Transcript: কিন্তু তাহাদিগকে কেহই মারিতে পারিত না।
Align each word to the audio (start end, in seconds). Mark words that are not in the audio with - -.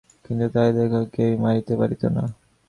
কিন্তু 0.25 0.45
তাহাদিগকে 0.53 1.01
কেহই 1.13 1.35
মারিতে 1.43 1.73
পারিত 1.79 2.03
না। 2.15 2.23